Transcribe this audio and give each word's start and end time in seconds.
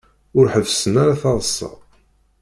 Ur 0.37 0.45
ḥebbesen 0.53 0.93
ara 1.03 1.21
taḍsa. 1.21 1.69